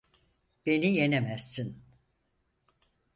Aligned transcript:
Beni 0.65 0.85
yenemezsin. 0.93 1.83